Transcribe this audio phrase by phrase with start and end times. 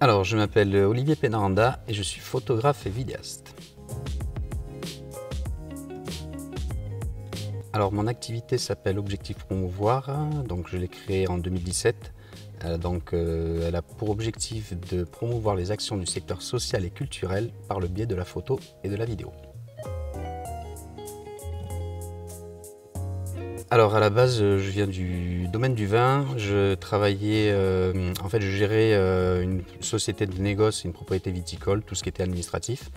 [0.00, 3.54] Alors, je m'appelle Olivier Penaranda et je suis photographe et vidéaste.
[7.72, 10.10] Alors, mon activité s'appelle Objectif Promouvoir,
[10.44, 12.12] donc je l'ai créée en 2017.
[12.64, 16.90] Euh, donc, euh, elle a pour objectif de promouvoir les actions du secteur social et
[16.90, 19.32] culturel par le biais de la photo et de la vidéo.
[23.70, 26.26] Alors à la base, euh, je viens du domaine du vin.
[26.38, 31.82] Je travaillais, euh, en fait, je gérais euh, une société de négoce, une propriété viticole,
[31.82, 32.90] tout ce qui était administratif.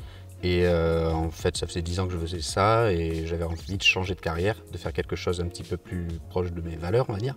[0.43, 3.83] Et en fait, ça faisait 10 ans que je faisais ça et j'avais envie de
[3.83, 7.05] changer de carrière, de faire quelque chose un petit peu plus proche de mes valeurs,
[7.09, 7.35] on va dire.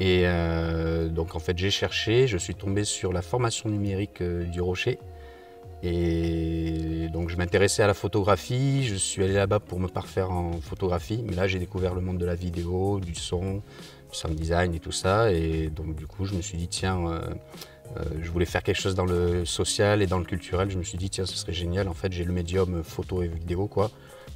[0.00, 0.24] Et
[1.10, 4.98] donc en fait, j'ai cherché, je suis tombé sur la formation numérique du Rocher
[5.84, 10.52] et donc je m'intéressais à la photographie, je suis allé là-bas pour me parfaire en
[10.52, 13.56] photographie, mais là j'ai découvert le monde de la vidéo, du son,
[14.10, 15.30] du sound design et tout ça.
[15.30, 17.20] Et donc du coup je me suis dit tiens, euh,
[17.98, 20.70] euh, je voulais faire quelque chose dans le social et dans le culturel.
[20.70, 23.28] Je me suis dit tiens ce serait génial, en fait j'ai le médium photo et
[23.28, 23.90] vidéo quoi,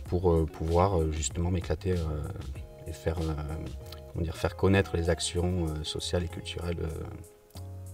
[0.04, 1.94] pour euh, pouvoir justement m'éclater
[2.86, 3.16] et faire,
[4.16, 6.76] dire, faire connaître les actions sociales et culturelles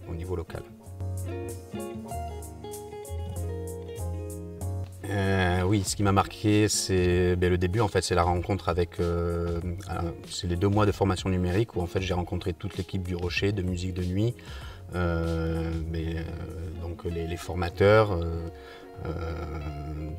[0.08, 0.64] au niveau local.
[5.74, 9.00] Oui, ce qui m'a marqué, c'est ben, le début, en fait, c'est la rencontre avec,
[9.00, 9.58] euh,
[10.30, 13.16] c'est les deux mois de formation numérique où en fait j'ai rencontré toute l'équipe du
[13.16, 14.36] Rocher de musique de nuit,
[14.94, 15.72] euh,
[16.80, 18.16] donc les, formateurs.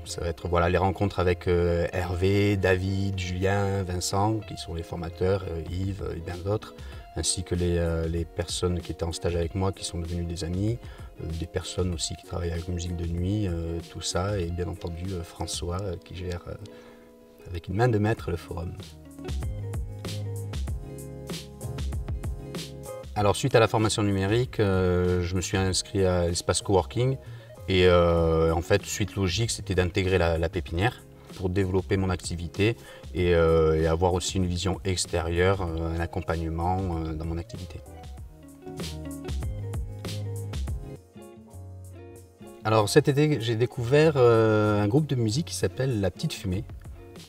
[0.05, 5.45] Ça va être voilà les rencontres avec Hervé, David, Julien, Vincent, qui sont les formateurs,
[5.71, 6.75] Yves et bien d'autres
[7.15, 10.43] ainsi que euh, les, personnes qui étaient en stage avec moi, qui sont devenues des
[10.43, 10.77] amis,
[11.21, 14.67] euh, des personnes aussi qui travaillent avec musique de nuit, euh, tout ça, et bien
[14.67, 16.43] entendu François qui gère
[17.47, 18.73] avec une main de maître le forum.
[23.15, 27.15] Alors suite à la formation numérique, je me suis inscrit à l'espace coworking
[27.67, 31.01] et en fait suite logique c'était d'intégrer la pépinière
[31.35, 32.75] pour développer mon activité
[33.15, 37.79] euh, et, avoir aussi une vision extérieure, euh, un accompagnement euh, dans mon activité.
[42.63, 46.63] Alors cet été, j'ai découvert un groupe de musique qui s'appelle La Petite Fumée,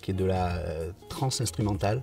[0.01, 0.63] qui est de la
[1.11, 2.01] trance instrumentale,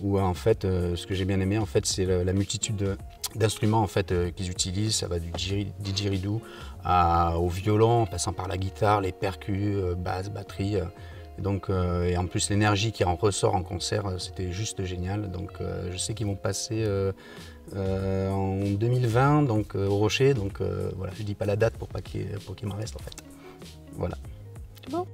[0.00, 2.96] où en fait, ce que j'ai bien aimé, en fait, c'est la, multitude
[3.34, 4.96] d'instruments en fait qu'ils utilisent.
[4.96, 5.30] Ça va du
[5.78, 6.40] didgeridoo
[6.84, 10.78] au violon, en passant par la guitare, les percus, basse, batterie.
[11.38, 15.30] Donc, euh, et en plus, l'énergie qui en ressort en concert, euh, c'était juste génial.
[15.30, 16.86] Donc, euh, je sais qu'ils vont passer
[17.74, 20.34] en 2020 donc, au Rocher.
[20.34, 20.60] Donc,
[20.96, 22.28] voilà, je dis pas la date pour pas qu'il
[22.62, 23.24] m'en reste en fait.
[23.94, 24.16] Voilà.
[24.90, 25.06] Bon.